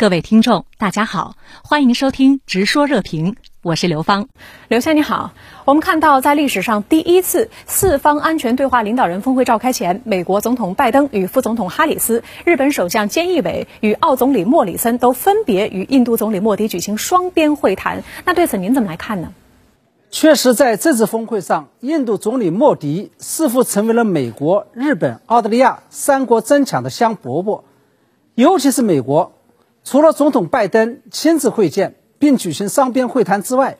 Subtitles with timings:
[0.00, 4.28] 各位听众，大家好，欢迎收听《直说热评》，我是刘芳。
[4.68, 5.32] 刘先你好，
[5.66, 18.02] 我们看到在历史上第一次四方安全对话领导人峰会召开前，美国总统拜登与副总统哈里斯、日本首相菅义伟与澳总理莫里森都分别与印度总理莫迪举行双边会谈。
[18.24, 19.34] 那对此您怎么来看呢？
[20.10, 27.64] 确实，在这次峰会上，印度总理莫迪似乎成为了美国、日本、澳大利亚三国争抢的香饽饽，
[28.34, 29.32] 尤其是美国。
[29.82, 33.78] 除了总统拜登亲自会见并举行双边会谈之外，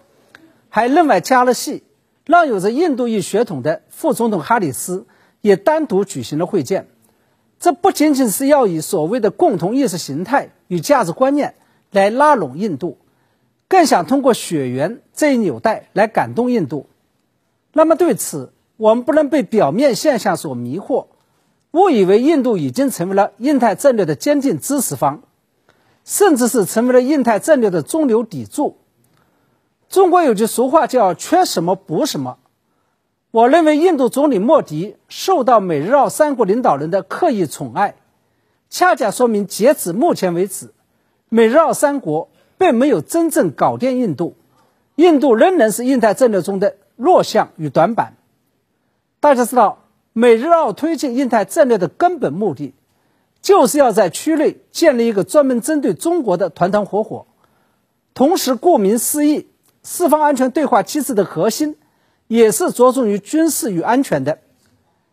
[0.69, 1.83] 还另外加了戏，
[2.25, 5.07] 让有着印度裔血统的副总统哈里斯
[5.41, 6.89] 也单独举行了会见。
[7.59, 11.55] 这不仅仅是要以所谓的共同意识形态与价值观念
[11.91, 12.97] 来拉拢印度，
[13.69, 16.87] 更想通过血缘这一纽带来感动印度。
[17.75, 21.09] 那么对此，我们不能被表面现象所迷惑，
[21.73, 25.23] 误以为印度已经成为了印太战略的坚定支持方。
[26.11, 28.79] 甚至是成为了印太战略的中流砥柱。
[29.89, 32.39] 中国有句俗话叫“缺什么补什么”，
[33.31, 37.95] 我认为印度总理莫迪受到美日澳三国领导人的刻意宠爱，
[38.69, 40.73] 恰恰说明截止目前为止，
[41.29, 44.35] 美日澳三国并没有真正搞定印度，
[44.97, 48.17] 印度仍然是印太战略中的弱项与短板。
[49.21, 52.75] 大家知道，美日澳推进印太战略的根本目的。
[53.43, 57.27] 就是要在区内建立一个专门针对中国的团团伙伙，
[58.13, 59.49] 同时，顾名思义，
[59.83, 61.77] 四方安全对话机制的核心
[62.27, 64.41] 也是着重于军事与安全的，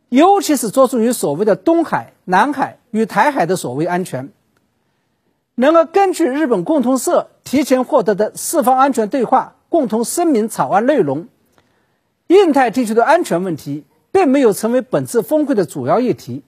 [0.09, 4.29] 尤其是着重于所谓的东海、南海与台海的所谓安全。
[5.55, 11.29] 能够根据日本共同社提前获得的四方安全对话共同声明草案内容，
[12.27, 16.43] 印太地区的安全问题并没有成为本次峰会的主要议题。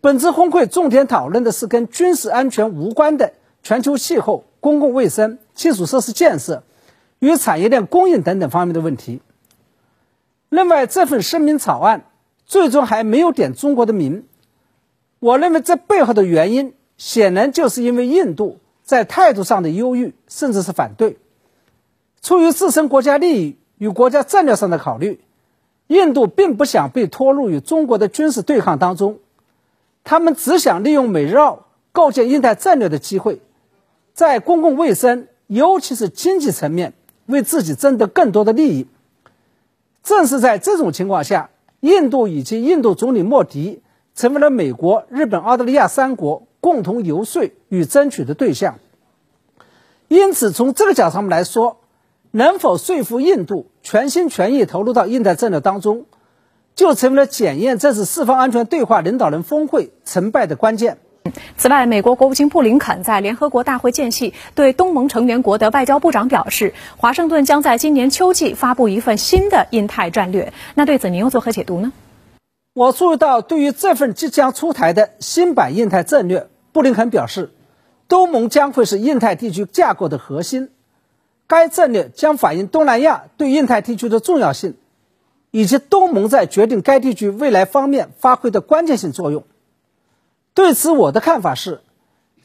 [0.00, 3.32] 本次峰会重点讨论的是跟军事安全无关的
[3.62, 6.62] 全球气候、公共卫生、基础设施建设
[7.18, 9.20] 与产业链供应等等方面的问题。
[10.48, 12.04] 另外，这份声明草案
[12.46, 14.24] 最终还没有点中国的名。
[15.18, 21.18] 我认为这背后的原因，显然就是因为印度在态度上的忧郁，甚至是反对。
[22.22, 25.20] 出于自身国家利益与国家战略上的考虑，
[25.88, 29.18] 印度并不想被拖入与中国的军事对抗当中。
[30.08, 33.42] 他们只想利用美日澳构建印太战略的机会，
[34.14, 36.94] 在公共卫生，尤其是经济层面，
[37.26, 38.86] 为自己争得更多的利益。
[40.02, 43.82] 正是在这种情况下，印度以及印度总理莫迪
[44.14, 48.78] 成为了美国、日本、澳大利亚三国共同游说与争取的对象。
[50.08, 51.80] 因此，从这个角度上来说，
[52.30, 56.06] 能否说服印度全心全意投入到印太战略当中？
[56.78, 60.98] 就成为了检验这次四方安全对话领导人峰会成败的关键。
[61.56, 70.52] 此外，美国国务卿布林肯在联合国大会间隙对东盟成员国的外交部长表示，华盛顿将在今年秋季发布一份新的印太战略。
[70.76, 71.92] 那对此您又作何解读呢？
[72.74, 77.50] 我注意到，对于这份即将出台的新版印太战略，布林肯表示，
[78.06, 80.70] 东盟将会是印太地区架构的核心，
[81.48, 84.76] 该战略将反映东南亚对印太地区的重要性。
[85.58, 89.42] 以及东盟在决定该地区未来方面发挥的关键性作用。
[90.54, 91.80] 对此，我的看法是，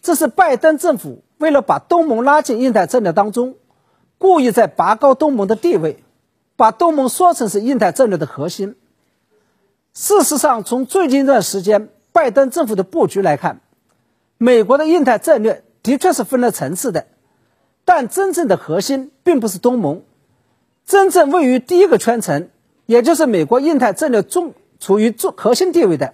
[0.01, 3.53] 这是拜登政府为了把东盟拉进印太战略当中，
[4.17, 6.03] 故意在拔高东盟的地位，
[6.55, 8.75] 把东盟说成是印太战略的核心。
[9.93, 13.61] 事实上，从最近一段时间拜登政府的布局来看，
[14.39, 17.05] 美国的印太战略的确是分了层次的，
[17.85, 20.01] 但真正的核心并不是东盟，
[20.87, 22.49] 真正位于第一个圈层。
[22.85, 26.13] 也就是美国印太战略中处于中核心地位的，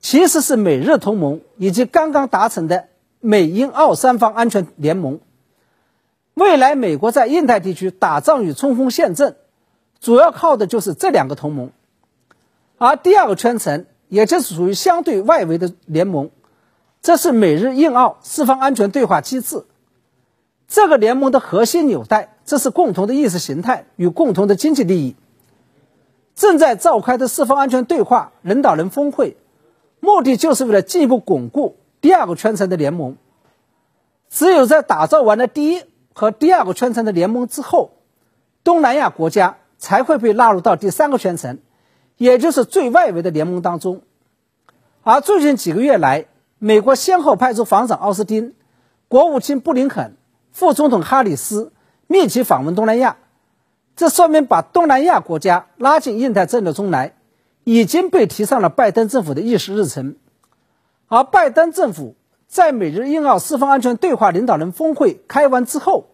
[0.00, 2.88] 其实是美日同盟以及刚刚达成的
[3.20, 5.20] 美英澳三方安全联盟。
[6.34, 9.36] 未来美国在印太地区打仗与冲锋陷阵，
[10.00, 11.70] 主要靠的就是这两个同盟。
[12.78, 16.30] 而第二个圈层，也就是属于相对外围的联盟，
[17.02, 19.64] 这是美日印澳四方安全对话机制。
[20.66, 25.16] 这个联盟的核心纽带，这是共同的意识形态与共同的经济利益。
[26.40, 29.36] 正在召开的四方安全对话领导人峰会，
[30.00, 33.18] 目的就是为了进一步巩固第二个圈层的联盟。
[34.30, 35.82] 只有在打造完了第一
[36.14, 37.90] 和第二个圈层的联盟之后，
[38.64, 41.58] 东南亚国家才会被纳入到第三个圈层，
[42.16, 44.00] 也就是最外围的联盟当中。
[45.02, 46.24] 而最近几个月来，
[46.58, 48.54] 美国先后派出防长奥斯汀、
[49.08, 50.16] 国务卿布林肯、
[50.52, 51.74] 副总统哈里斯
[52.06, 53.18] 密集访问东南亚。
[54.00, 57.12] 这说明把东南亚国家拉进印太战略中来，
[57.64, 60.16] 已经被提上了拜登政府的议事日程。
[61.08, 62.16] 而拜登政府
[62.48, 66.06] 在美日印澳四方安全对话领导人峰会开完之后，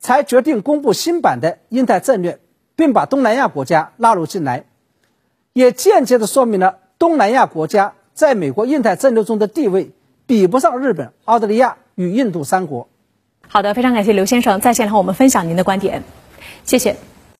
[0.00, 2.40] 才决定公布新版的印太战略，
[2.76, 4.64] 并把东南亚国家纳入进来，
[5.52, 9.90] 也间接的说明了东南亚国家在美国印太战略中的地位
[10.24, 12.88] 比不上日本、澳大利亚与印度三国。
[13.46, 16.02] 好的，非常感谢刘先生在线和我们分享您的观点，
[16.64, 16.96] 谢谢。